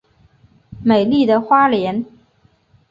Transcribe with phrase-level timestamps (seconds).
[0.83, 2.03] 美丽的花莲